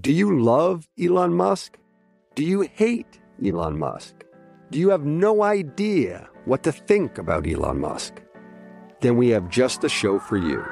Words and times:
Do 0.00 0.10
you 0.10 0.40
love 0.40 0.88
Elon 0.98 1.34
Musk? 1.34 1.76
Do 2.34 2.42
you 2.42 2.62
hate 2.62 3.20
Elon 3.44 3.78
Musk? 3.78 4.24
Do 4.70 4.78
you 4.78 4.88
have 4.88 5.04
no 5.04 5.42
idea 5.42 6.30
what 6.46 6.62
to 6.62 6.72
think 6.72 7.18
about 7.18 7.46
Elon 7.46 7.78
Musk? 7.78 8.22
Then 9.02 9.18
we 9.18 9.28
have 9.28 9.50
just 9.50 9.82
the 9.82 9.90
show 9.90 10.18
for 10.18 10.38
you. 10.38 10.64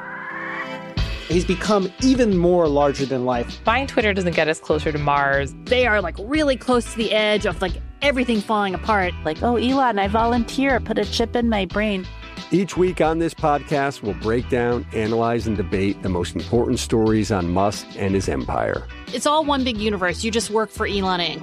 He's 1.28 1.44
become 1.44 1.92
even 2.02 2.38
more 2.38 2.66
larger 2.66 3.04
than 3.04 3.26
life. 3.26 3.62
Buying 3.62 3.86
Twitter 3.86 4.14
doesn't 4.14 4.34
get 4.34 4.48
us 4.48 4.58
closer 4.58 4.90
to 4.90 4.96
Mars. 4.96 5.54
They 5.64 5.86
are 5.86 6.00
like 6.00 6.16
really 6.20 6.56
close 6.56 6.90
to 6.90 6.96
the 6.96 7.12
edge 7.12 7.44
of 7.44 7.60
like 7.60 7.74
everything 8.00 8.40
falling 8.40 8.74
apart. 8.74 9.12
Like, 9.26 9.42
oh, 9.42 9.56
Elon, 9.56 9.98
I 9.98 10.08
volunteer, 10.08 10.80
put 10.80 10.98
a 10.98 11.04
chip 11.04 11.36
in 11.36 11.50
my 11.50 11.66
brain. 11.66 12.06
Each 12.50 12.76
week 12.76 13.00
on 13.00 13.18
this 13.18 13.32
podcast, 13.32 14.02
we'll 14.02 14.14
break 14.14 14.48
down, 14.48 14.84
analyze, 14.92 15.46
and 15.46 15.56
debate 15.56 16.02
the 16.02 16.08
most 16.08 16.34
important 16.34 16.78
stories 16.80 17.30
on 17.30 17.50
Musk 17.50 17.86
and 17.96 18.14
his 18.14 18.28
empire. 18.28 18.88
It's 19.12 19.26
all 19.26 19.44
one 19.44 19.62
big 19.62 19.76
universe. 19.76 20.24
You 20.24 20.30
just 20.30 20.50
work 20.50 20.70
for 20.70 20.86
Elon 20.86 21.20
Inc. 21.20 21.40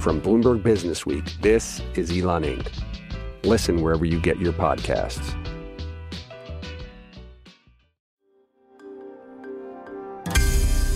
From 0.00 0.20
Bloomberg 0.20 0.64
Business 0.64 1.06
Week, 1.06 1.24
this 1.40 1.80
is 1.94 2.10
Elon 2.10 2.42
Inc. 2.42 2.68
Listen 3.44 3.82
wherever 3.82 4.04
you 4.04 4.20
get 4.20 4.38
your 4.38 4.52
podcasts. 4.52 5.36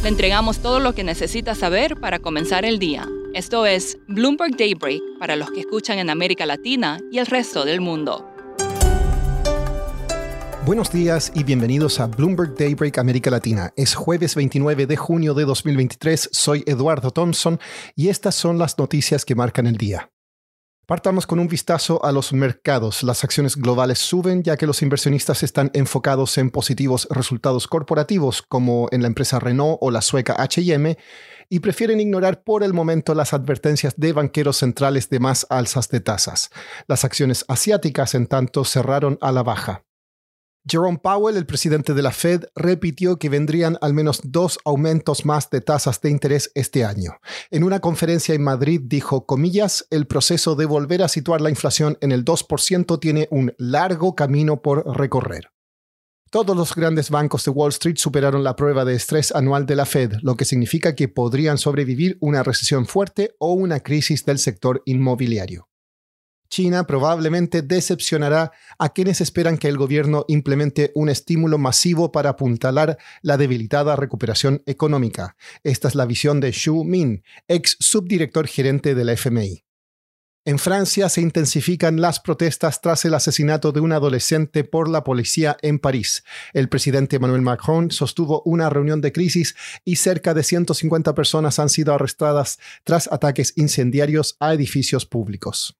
Le 0.02 0.08
entregamos 0.08 0.58
todo 0.61 0.78
lo 0.78 0.92
que 0.92 1.02
necesita 1.02 1.55
saber 1.56 1.97
para 2.00 2.20
comenzar 2.20 2.64
el 2.64 2.78
día. 2.78 3.08
Esto 3.36 3.66
es 3.66 3.98
Bloomberg 4.08 4.56
Daybreak 4.56 5.02
para 5.18 5.36
los 5.36 5.50
que 5.50 5.60
escuchan 5.60 5.98
en 5.98 6.08
América 6.08 6.46
Latina 6.46 6.98
y 7.12 7.18
el 7.18 7.27
resto 7.27 7.66
del 7.66 7.82
mundo. 7.82 8.27
Buenos 10.64 10.90
días 10.90 11.30
y 11.34 11.44
bienvenidos 11.44 12.00
a 12.00 12.06
Bloomberg 12.06 12.54
Daybreak 12.54 12.96
América 12.96 13.30
Latina. 13.30 13.74
Es 13.77 13.94
jueves 13.94 14.36
29 14.36 14.86
de 14.86 14.96
junio 14.96 15.34
de 15.34 15.44
2023, 15.44 16.30
soy 16.32 16.64
Eduardo 16.66 17.10
Thompson 17.10 17.60
y 17.94 18.08
estas 18.08 18.34
son 18.34 18.56
las 18.56 18.78
noticias 18.78 19.27
que 19.27 19.34
marcan 19.34 19.66
el 19.66 19.77
día. 19.77 20.11
Partamos 20.87 21.27
con 21.27 21.41
un 21.41 21.48
vistazo 21.48 22.05
a 22.05 22.12
los 22.12 22.33
mercados. 22.33 23.03
Las 23.03 23.25
acciones 23.25 23.56
globales 23.56 23.98
suben 23.98 24.45
ya 24.45 24.56
que 24.56 24.69
los 24.69 24.83
inversionistas 24.83 25.42
están 25.42 25.73
enfocados 25.75 26.39
en 26.39 26.51
positivos 26.51 27.09
resultados 27.11 27.67
corporativos 27.67 28.41
como 28.41 28.87
en 28.92 29.03
la 29.03 29.09
empresa 29.09 29.41
Renault 29.41 29.79
o 29.81 29.91
la 29.91 30.01
sueca 30.01 30.37
HM 30.39 30.95
y 31.48 31.59
prefieren 31.59 31.98
ignorar 31.98 32.45
por 32.45 32.62
el 32.62 32.73
momento 32.73 33.17
las 33.17 33.34
advertencias 33.34 33.95
de 33.97 34.12
banqueros 34.12 34.59
centrales 34.59 35.11
de 35.11 35.19
más 35.19 35.45
alzas 35.51 35.89
de 35.89 35.98
tasas. 35.98 36.51
Las 36.87 37.05
acciones 37.05 37.45
asiáticas, 37.48 38.14
en 38.14 38.29
tanto, 38.29 38.64
cerraron 38.64 39.19
a 39.20 39.33
la 39.33 39.42
baja. 39.42 39.86
Jerome 40.69 40.98
Powell, 40.98 41.36
el 41.36 41.47
presidente 41.47 41.95
de 41.95 42.03
la 42.03 42.11
Fed, 42.11 42.47
repitió 42.56 43.20
que 43.20 43.28
vendrían 43.28 43.78
al 43.81 43.95
menos 43.95 44.20
dos 44.25 44.59
aumentos 44.64 45.25
más 45.25 45.48
de 45.48 45.61
tasas 45.61 46.00
de 46.00 46.11
interés 46.11 46.50
este 46.56 46.84
año. 46.84 47.19
En 47.53 47.62
una 47.62 47.78
conferencia 47.78 48.34
en 48.34 48.42
Madrid 48.42 48.81
dijo, 48.83 49.27
comillas, 49.27 49.86
el 49.91 50.08
proceso 50.08 50.56
de 50.56 50.67
volver 50.67 51.05
a 51.05 51.08
situar 51.08 51.41
la 51.41 51.50
inflación 51.50 51.98
en 52.00 52.11
el 52.11 52.25
2% 52.25 52.98
tiene 52.98 53.28
un 53.31 53.55
largo 53.58 54.17
camino 54.17 54.61
por 54.61 54.84
recorrer. 54.97 55.53
Todos 56.33 56.56
los 56.56 56.75
grandes 56.75 57.11
bancos 57.11 57.45
de 57.45 57.53
Wall 57.53 57.70
Street 57.70 57.98
superaron 57.98 58.42
la 58.42 58.56
prueba 58.56 58.84
de 58.84 58.95
estrés 58.97 59.33
anual 59.33 59.67
de 59.67 59.77
la 59.77 59.86
Fed, 59.86 60.14
lo 60.23 60.36
que 60.36 60.45
significa 60.45 60.97
que 60.97 61.06
podrían 61.06 61.58
sobrevivir 61.58 62.19
una 62.20 62.42
recesión 62.42 62.86
fuerte 62.86 63.36
o 63.39 63.53
una 63.53 63.78
crisis 63.78 64.25
del 64.25 64.41
sector 64.41 64.83
inmobiliario. 64.84 65.69
China 66.48 66.86
probablemente 66.86 67.62
decepcionará 67.62 68.52
a 68.78 68.89
quienes 68.91 69.20
esperan 69.20 69.58
que 69.58 69.69
el 69.69 69.77
gobierno 69.77 70.25
implemente 70.28 70.92
un 70.94 71.08
estímulo 71.08 71.58
masivo 71.58 72.12
para 72.12 72.30
apuntalar 72.30 72.98
la 73.22 73.36
debilitada 73.36 73.97
recuperación 73.97 74.62
económica. 74.67 75.36
Esta 75.64 75.89
es 75.89 75.94
la 75.94 76.06
visión 76.06 76.41
de 76.41 76.52
Xu 76.52 76.84
Min, 76.84 77.22
ex 77.48 77.77
subdirector 77.80 78.47
gerente 78.47 78.94
de 78.94 79.05
la 79.05 79.12
FMI. 79.12 79.67
En 80.47 80.61
Francia 80.61 81.08
se 81.08 81.20
intensifican 81.20 82.00
las 82.00 82.20
protestas 82.20 82.80
tras 82.80 83.05
el 83.05 83.14
asesinato 83.14 83.73
de 83.73 83.80
un 83.80 83.90
adolescente 83.90 84.63
por 84.63 84.89
la 84.89 85.02
policía 85.02 85.57
en 85.61 85.80
París. 85.80 86.23
El 86.52 86.68
presidente 86.68 87.17
Emmanuel 87.17 87.42
Macron 87.42 87.90
sostuvo 87.90 88.42
una 88.45 88.70
reunión 88.70 89.01
de 89.01 89.11
crisis 89.11 89.57
y 89.84 89.96
cerca 89.96 90.34
de 90.34 90.45
150 90.45 91.17
personas 91.17 91.58
han 91.58 91.68
sido 91.68 91.92
arrestadas 91.92 92.61
tras 92.84 93.11
ataques 93.11 93.55
incendiarios 93.57 94.36
a 94.39 94.55
edificios 94.55 95.05
públicos. 95.05 95.77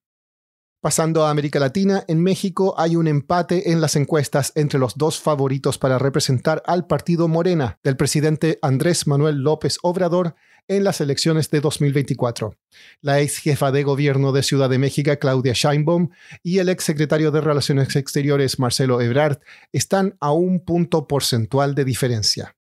Pasando 0.79 1.25
a 1.25 1.31
América 1.31 1.59
Latina, 1.59 2.03
en 2.07 2.21
México 2.21 2.75
hay 2.77 2.95
un 2.95 3.07
empate 3.07 3.71
en 3.71 3.81
las 3.81 3.95
encuestas 3.95 4.51
entre 4.53 4.79
los 4.79 4.95
dos 4.95 5.19
favoritos 5.19 5.79
para 5.79 5.97
representar 5.97 6.61
al 6.67 6.85
partido 6.85 7.27
Morena 7.27 7.79
del 7.83 7.97
presidente 7.97 8.59
Andrés 8.61 9.07
Manuel 9.07 9.37
López 9.37 9.79
Obrador 9.81 10.35
en 10.67 10.83
las 10.83 11.01
elecciones 11.01 11.49
de 11.49 11.61
2024. 11.61 12.55
La 13.01 13.19
ex 13.21 13.37
jefa 13.37 13.71
de 13.71 13.81
gobierno 13.81 14.31
de 14.31 14.43
Ciudad 14.43 14.69
de 14.69 14.77
México, 14.77 15.11
Claudia 15.19 15.53
Sheinbaum, 15.55 16.09
y 16.43 16.59
el 16.59 16.69
ex 16.69 16.83
secretario 16.83 17.31
de 17.31 17.41
Relaciones 17.41 17.95
Exteriores, 17.95 18.59
Marcelo 18.59 19.01
Ebrard, 19.01 19.39
están 19.71 20.15
a 20.19 20.31
un 20.31 20.59
punto 20.63 21.07
porcentual 21.07 21.73
de 21.73 21.85
diferencia. 21.85 22.56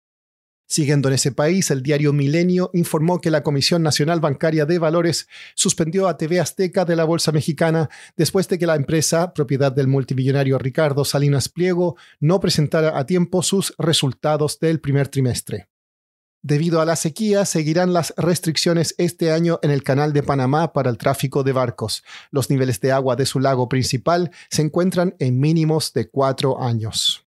Siguiendo 0.68 1.10
en 1.10 1.16
ese 1.16 1.32
país, 1.32 1.70
el 1.70 1.84
diario 1.84 2.12
Milenio 2.12 2.72
informó 2.74 3.22
que 3.22 3.30
la 3.30 3.44
Comisión 3.44 3.84
Nacional 3.84 4.20
Bancaria 4.20 4.66
de 4.66 4.80
Valores 4.80 5.28
suspendió 5.54 6.08
a 6.08 6.18
TV 6.18 6.40
Azteca 6.40 6.86
de 6.86 6.96
la 6.96 7.04
Bolsa 7.04 7.32
Mexicana 7.32 7.90
después 8.18 8.48
de 8.48 8.58
que 8.58 8.66
la 8.66 8.76
empresa, 8.76 9.34
propiedad 9.34 9.72
del 9.72 9.88
multimillonario 9.88 10.58
Ricardo 10.58 11.06
Salinas 11.06 11.50
Pliego, 11.50 11.98
no 12.20 12.40
presentara 12.40 12.98
a 12.98 13.06
tiempo 13.06 13.44
sus 13.44 13.76
resultados 13.78 14.60
del 14.60 14.80
primer 14.80 15.08
trimestre. 15.08 15.68
Debido 16.42 16.82
a 16.82 16.86
la 16.86 16.96
sequía, 16.96 17.46
seguirán 17.46 17.94
las 17.94 18.14
restricciones 18.18 18.94
este 19.00 19.32
año 19.32 19.60
en 19.64 19.72
el 19.72 19.84
Canal 19.84 20.14
de 20.14 20.22
Panamá 20.22 20.74
para 20.74 20.90
el 20.92 20.98
tráfico 20.98 21.44
de 21.44 21.54
barcos. 21.54 22.04
Los 22.30 22.52
niveles 22.52 22.80
de 22.82 22.92
agua 22.92 23.16
de 23.16 23.26
su 23.26 23.40
lago 23.40 23.68
principal 23.68 24.32
se 24.52 24.62
encuentran 24.62 25.16
en 25.18 25.40
mínimos 25.40 25.94
de 25.94 26.08
cuatro 26.08 26.62
años. 26.62 27.25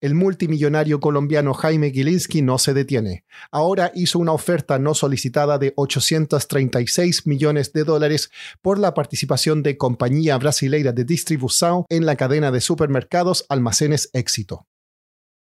El 0.00 0.14
multimillonario 0.14 0.98
colombiano 0.98 1.52
Jaime 1.52 1.90
Gilinski 1.90 2.40
no 2.40 2.56
se 2.56 2.72
detiene. 2.72 3.24
Ahora 3.50 3.92
hizo 3.94 4.18
una 4.18 4.32
oferta 4.32 4.78
no 4.78 4.94
solicitada 4.94 5.58
de 5.58 5.74
836 5.76 7.26
millones 7.26 7.74
de 7.74 7.84
dólares 7.84 8.30
por 8.62 8.78
la 8.78 8.94
participación 8.94 9.62
de 9.62 9.76
compañía 9.76 10.38
brasileira 10.38 10.92
de 10.92 11.04
distribución 11.04 11.84
en 11.90 12.06
la 12.06 12.16
cadena 12.16 12.50
de 12.50 12.62
supermercados 12.62 13.44
Almacenes 13.50 14.08
Éxito. 14.14 14.66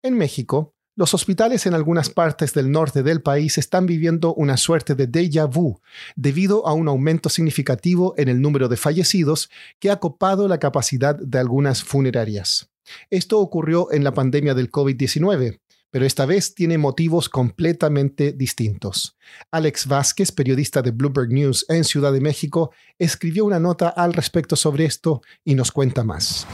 En 0.05 0.17
México, 0.17 0.75
los 0.95 1.15
hospitales 1.15 1.67
en 1.67 1.75
algunas 1.75 2.09
partes 2.09 2.55
del 2.55 2.71
norte 2.71 3.03
del 3.03 3.23
país 3.23 3.59
están 3.59 3.87
viviendo 3.87 4.35
una 4.35 4.57
suerte 4.57 4.95
de 4.95 5.11
déjà 5.11 5.51
vu 5.53 5.81
debido 6.15 6.65
a 6.69 6.75
un 6.75 6.87
aumento 6.87 7.29
significativo 7.29 8.15
en 8.17 8.29
el 8.29 8.41
número 8.41 8.69
de 8.69 8.77
fallecidos 8.77 9.51
que 9.81 9.91
ha 9.91 9.97
copado 9.97 10.47
la 10.47 10.61
capacidad 10.61 11.17
de 11.17 11.41
algunas 11.41 11.83
funerarias. 11.83 12.71
Esto 13.11 13.41
ocurrió 13.41 13.93
en 13.93 14.05
la 14.05 14.13
pandemia 14.13 14.55
del 14.55 14.71
COVID-19, 14.71 15.61
pero 15.95 16.07
esta 16.07 16.27
vez 16.27 16.57
tiene 16.57 16.77
motivos 16.77 17.29
completamente 17.29 18.33
distintos. 18.33 19.17
Alex 19.53 19.87
Vázquez, 19.87 20.33
periodista 20.33 20.83
de 20.83 20.91
Bloomberg 20.91 21.31
News 21.31 21.67
en 21.69 21.85
Ciudad 21.85 22.13
de 22.13 22.21
México, 22.21 22.73
escribió 22.99 23.45
una 23.45 23.61
nota 23.61 23.91
al 23.91 24.13
respecto 24.13 24.57
sobre 24.57 24.87
esto 24.87 25.23
y 25.45 25.55
nos 25.55 25.71
cuenta 25.71 26.03
más. 26.03 26.49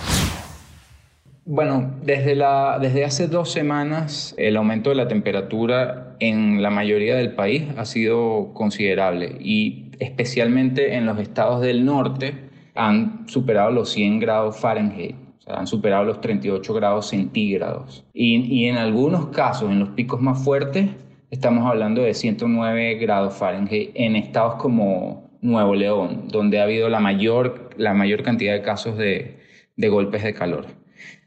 Bueno, 1.46 1.94
desde, 2.04 3.04
hace 3.04 3.28
dos 3.28 3.50
semanas 3.50 4.34
el 4.36 4.58
aumento 4.58 4.91
de 4.91 4.97
la 4.97 5.08
temperatura 5.08 6.16
en 6.20 6.62
la 6.62 6.68
mayoría 6.68 7.16
del 7.16 7.34
país 7.34 7.64
ha 7.78 7.86
sido 7.86 8.52
considerable 8.52 9.38
y 9.41 9.91
especialmente 10.00 10.97
en 10.97 11.06
los 11.06 11.18
estados 11.18 11.62
del 11.62 11.86
norte 11.86 12.50
han 12.74 13.26
superado 13.26 13.70
los 13.70 13.91
100 13.91 14.20
grados 14.20 14.58
Fahrenheit 14.58 15.16
han 15.47 15.67
superado 15.67 16.05
los 16.05 16.21
38 16.21 16.75
grados 16.75 17.09
centígrados. 17.09 18.05
Y, 18.12 18.67
en 18.67 18.77
algunos 18.77 19.28
casos, 19.28 19.71
en 19.71 19.81
los 19.81 19.91
picos 19.91 20.21
más 20.21 20.43
fuertes, 20.43 20.89
estamos 21.31 21.67
hablando 21.67 22.03
de 22.03 22.15
109 22.15 22.95
grados 22.95 23.34
Fahrenheit 23.34 23.91
en 23.95 24.16
estados 24.16 24.57
como 24.57 25.31
Nuevo 25.41 25.75
León, 25.75 26.28
donde 26.28 26.60
ha 26.60 26.65
habido 26.65 26.89
la 26.89 27.01
mayor, 27.01 27.71
la 27.77 27.95
mayor 27.95 28.22
cantidad 28.22 28.53
de 28.53 28.63
casos 28.63 28.97
de 28.97 29.39
golpes 29.77 30.22
de 30.22 30.34
calor. 30.34 30.66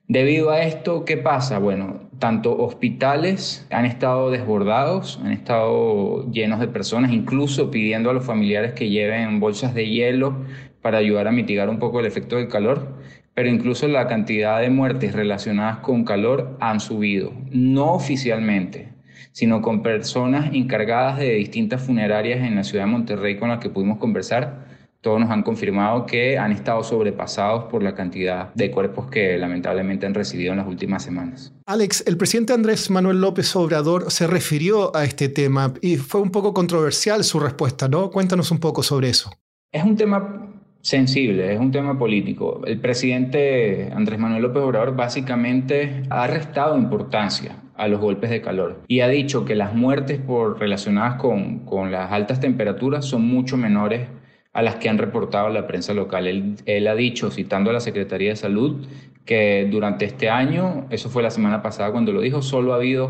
Debido 0.07 0.51
a 0.51 0.62
esto, 0.62 1.06
¿qué 1.06 1.16
pasa? 1.16 1.59
Bueno, 1.59 2.09
tanto 2.19 2.57
hospitales 2.57 3.66
han 3.71 3.86
estado 3.86 4.31
desbordados, 4.31 5.19
han 5.24 5.31
estado 5.31 6.30
llenos 6.30 6.59
de 6.59 6.68
personas, 6.68 7.13
incluso 7.13 7.71
pidiendo 7.71 8.09
a 8.09 8.13
los 8.13 8.25
familiares 8.25 8.74
que 8.74 8.89
lleven 8.89 9.39
bolsas 9.39 9.74
de 9.74 9.89
hielo 9.89 10.36
para 10.81 10.98
ayudar 10.98 11.30
a 11.30 11.31
mitigar 11.31 11.69
un 11.69 11.80
poco 11.80 12.01
el 12.01 12.06
efecto 12.06 12.36
del 12.36 12.50
calor 12.50 12.98
pero 13.33 13.50
incluso 13.50 13.88
la 13.88 14.07
cantidad 14.07 14.62
de 14.62 14.69
muertes 14.69 15.13
relacionadas 15.13 15.77
con 15.77 16.06
calor 16.06 16.57
han 16.59 16.80
subido, 16.80 17.33
no 17.51 17.94
oficialmente, 17.94 18.89
sino 19.31 19.62
con 19.62 19.81
personas 19.81 20.53
encargadas 20.53 21.18
de 21.18 21.33
distintas 21.33 21.81
funerarias 21.81 22.39
en 22.39 22.56
la 22.56 22.63
ciudad 22.63 22.85
de 22.85 22.91
Monterrey 22.91 23.38
con 23.38 23.50
las 23.50 23.59
que 23.59 23.69
pudimos 23.69 23.97
conversar, 23.97 24.63
todos 25.01 25.19
nos 25.19 25.30
han 25.31 25.44
confirmado 25.44 26.06
que 26.06 26.38
han 26.38 26.53
estado 26.53 26.81
sobrepasados 26.81 27.65
por 27.65 27.83
la 27.83 27.94
cantidad 27.94 28.53
de 28.53 28.71
cuerpos 28.71 29.09
que 29.12 29.38
lamentablemente 29.38 30.06
han 30.06 30.13
recibido 30.13 30.53
en 30.53 30.59
las 30.59 30.68
últimas 30.68 31.03
semanas. 31.03 31.51
Alex, 31.65 32.06
el 32.07 32.15
presidente 32.15 32.53
Andrés 32.53 32.89
Manuel 32.89 33.19
López 33.19 33.53
Obrador 33.57 34.12
se 34.12 34.27
refirió 34.27 34.95
a 34.95 35.03
este 35.03 35.27
tema 35.27 35.74
y 35.81 35.97
fue 35.97 36.21
un 36.21 36.31
poco 36.31 36.53
controversial 36.53 37.25
su 37.25 37.41
respuesta, 37.41 37.89
¿no? 37.89 38.12
Cuéntanos 38.12 38.50
un 38.51 38.59
poco 38.59 38.81
sobre 38.81 39.09
eso. 39.09 39.30
Es 39.74 39.83
un 39.83 39.97
tema 39.97 40.52
sensible, 40.83 41.53
es 41.53 41.59
un 41.59 41.71
tema 41.71 41.97
político. 41.97 42.62
El 42.65 42.80
presidente 42.80 43.89
Andrés 43.95 44.19
Manuel 44.19 44.44
López 44.44 44.62
Obrador 44.62 44.95
básicamente 44.95 46.03
ha 46.09 46.27
restado 46.27 46.77
importancia 46.77 47.56
a 47.75 47.88
los 47.88 48.00
golpes 48.00 48.30
de 48.30 48.41
calor 48.41 48.81
y 48.88 49.00
ha 49.00 49.07
dicho 49.07 49.45
que 49.45 49.56
las 49.56 49.74
muertes 49.74 50.19
por, 50.19 50.59
relacionadas 50.59 51.15
con, 51.15 51.59
con 51.59 51.91
las 51.91 52.12
altas 52.12 52.39
temperaturas 52.41 53.06
son 53.06 53.25
mucho 53.25 53.57
menores 53.57 54.07
a 54.51 54.62
las 54.62 54.75
que 54.75 54.89
han 54.89 54.97
reportado 54.97 55.50
la 55.50 55.68
prensa 55.68 55.94
local. 55.94 56.56
Él, 56.65 56.88
ha 56.88 56.95
dicho, 56.95 57.31
citando 57.31 57.69
a 57.69 57.74
la 57.74 57.80
Secretaría 57.80 58.30
de 58.30 58.35
Salud, 58.35 58.85
que 59.25 59.68
durante 59.71 60.06
este 60.06 60.30
año, 60.30 60.85
eso 60.89 61.09
fue 61.09 61.24
la 61.24 61.31
semana 61.31 61.63
pasada 61.63 61.91
cuando 61.91 62.12
lo 62.12 62.21
dijo, 62.21 62.41
solo 62.41 62.74
ha 62.74 62.75
habido 62.75 63.09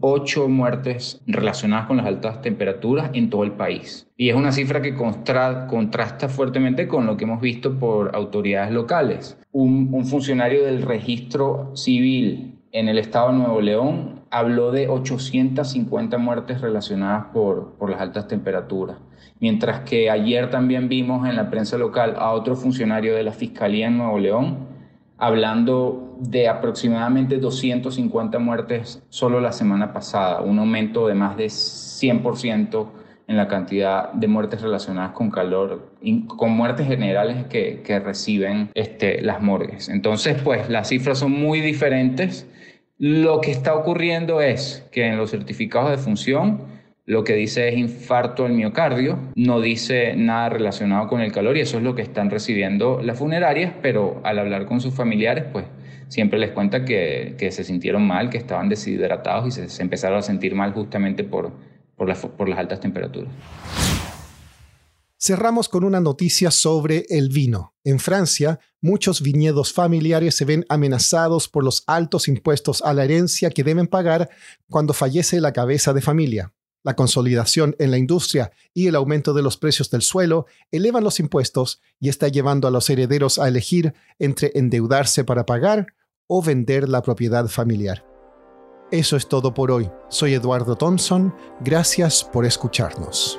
ocho 0.00 0.48
muertes 0.48 1.20
relacionadas 1.26 1.86
con 1.86 1.96
las 1.96 2.06
altas 2.06 2.40
temperaturas 2.42 3.10
en 3.14 3.30
todo 3.30 3.44
el 3.44 3.52
país. 3.52 4.08
Y 4.16 4.28
es 4.28 4.36
una 4.36 4.52
cifra 4.52 4.82
que 4.82 4.94
contrasta 4.94 6.28
fuertemente 6.28 6.88
con 6.88 7.06
lo 7.06 7.16
que 7.16 7.24
hemos 7.24 7.40
visto 7.40 7.78
por 7.78 8.14
autoridades 8.14 8.70
locales. 8.70 9.38
Un, 9.52 9.88
un 9.92 10.06
funcionario 10.06 10.64
del 10.64 10.82
registro 10.82 11.72
civil 11.74 12.58
en 12.72 12.88
el 12.88 12.98
estado 12.98 13.32
de 13.32 13.38
Nuevo 13.38 13.60
León 13.60 14.22
habló 14.30 14.70
de 14.72 14.88
850 14.88 16.18
muertes 16.18 16.60
relacionadas 16.60 17.26
por, 17.32 17.74
por 17.78 17.90
las 17.90 18.00
altas 18.00 18.28
temperaturas. 18.28 18.98
Mientras 19.40 19.80
que 19.80 20.10
ayer 20.10 20.50
también 20.50 20.88
vimos 20.88 21.28
en 21.28 21.36
la 21.36 21.48
prensa 21.50 21.78
local 21.78 22.14
a 22.18 22.32
otro 22.32 22.56
funcionario 22.56 23.14
de 23.14 23.22
la 23.22 23.32
Fiscalía 23.32 23.86
en 23.86 23.98
Nuevo 23.98 24.18
León 24.18 24.68
hablando 25.18 26.07
de 26.20 26.48
aproximadamente 26.48 27.38
250 27.38 28.38
muertes 28.38 29.02
solo 29.08 29.40
la 29.40 29.52
semana 29.52 29.92
pasada, 29.92 30.40
un 30.40 30.58
aumento 30.58 31.06
de 31.06 31.14
más 31.14 31.36
de 31.36 31.46
100% 31.46 32.88
en 33.28 33.36
la 33.36 33.46
cantidad 33.46 34.10
de 34.12 34.26
muertes 34.26 34.62
relacionadas 34.62 35.12
con 35.12 35.30
calor, 35.30 35.92
con 36.28 36.52
muertes 36.52 36.86
generales 36.86 37.44
que, 37.46 37.82
que 37.84 38.00
reciben 38.00 38.70
este, 38.74 39.20
las 39.20 39.42
morgues. 39.42 39.90
Entonces, 39.90 40.40
pues 40.42 40.68
las 40.70 40.88
cifras 40.88 41.18
son 41.18 41.32
muy 41.32 41.60
diferentes. 41.60 42.46
Lo 42.96 43.40
que 43.40 43.50
está 43.50 43.74
ocurriendo 43.74 44.40
es 44.40 44.88
que 44.90 45.06
en 45.06 45.18
los 45.18 45.30
certificados 45.30 45.90
de 45.90 45.98
función, 45.98 46.62
lo 47.04 47.22
que 47.22 47.34
dice 47.34 47.68
es 47.68 47.76
infarto 47.76 48.46
al 48.46 48.52
miocardio, 48.52 49.18
no 49.34 49.60
dice 49.60 50.16
nada 50.16 50.48
relacionado 50.48 51.06
con 51.06 51.20
el 51.20 51.30
calor 51.30 51.56
y 51.58 51.60
eso 51.60 51.76
es 51.76 51.82
lo 51.82 51.94
que 51.94 52.02
están 52.02 52.30
recibiendo 52.30 53.00
las 53.02 53.18
funerarias, 53.18 53.72
pero 53.82 54.20
al 54.24 54.38
hablar 54.38 54.64
con 54.64 54.80
sus 54.80 54.94
familiares, 54.94 55.44
pues 55.52 55.66
siempre 56.08 56.38
les 56.38 56.52
cuenta 56.52 56.84
que, 56.84 57.36
se 57.50 57.64
sintieron 57.64 58.06
mal, 58.06 58.30
que 58.30 58.38
estaban 58.38 58.68
deshidratados 58.68 59.58
y 59.58 59.68
se, 59.68 59.82
empezaron 59.82 60.18
a 60.18 60.22
sentir 60.22 60.54
mal 60.54 60.72
justamente 60.72 61.24
por, 61.24 61.52
por 61.96 62.08
las 62.48 62.58
altas 62.58 62.80
temperaturas. 62.80 63.30
Cerramos 65.20 65.68
con 65.68 65.82
una 65.82 66.00
noticia 66.00 66.52
sobre 66.52 67.04
el 67.08 67.28
vino. 67.28 67.74
En 67.82 67.98
Francia, 67.98 68.60
muchos 68.80 69.20
viñedos 69.20 69.72
familiares 69.72 70.36
se 70.36 70.44
ven 70.44 70.64
amenazados 70.68 71.48
por 71.48 71.64
los 71.64 71.82
altos 71.88 72.28
impuestos 72.28 72.82
a 72.82 72.94
la 72.94 73.04
herencia 73.04 73.50
que 73.50 73.64
deben 73.64 73.88
pagar 73.88 74.30
cuando 74.70 74.94
fallece 74.94 75.40
la 75.40 75.52
cabeza 75.52 75.92
de 75.92 76.02
familia. 76.02 76.52
La 76.82 76.94
consolidación 76.94 77.74
en 77.78 77.90
la 77.90 77.98
industria 77.98 78.52
y 78.72 78.86
el 78.86 78.94
aumento 78.94 79.34
de 79.34 79.42
los 79.42 79.56
precios 79.56 79.90
del 79.90 80.02
suelo 80.02 80.46
elevan 80.70 81.04
los 81.04 81.20
impuestos 81.20 81.80
y 82.00 82.08
está 82.08 82.28
llevando 82.28 82.68
a 82.68 82.70
los 82.70 82.88
herederos 82.88 83.38
a 83.38 83.48
elegir 83.48 83.94
entre 84.18 84.52
endeudarse 84.54 85.24
para 85.24 85.44
pagar 85.44 85.88
o 86.26 86.42
vender 86.42 86.88
la 86.88 87.02
propiedad 87.02 87.48
familiar. 87.48 88.04
Eso 88.90 89.16
es 89.16 89.28
todo 89.28 89.52
por 89.52 89.70
hoy. 89.70 89.90
Soy 90.08 90.34
Eduardo 90.34 90.76
Thompson. 90.76 91.34
Gracias 91.60 92.24
por 92.24 92.46
escucharnos. 92.46 93.38